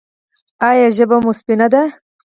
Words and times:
ایا 0.67 0.87
ژبه 0.97 1.17
مو 1.23 1.31
سپینه 1.39 1.67
ده؟ 1.73 1.83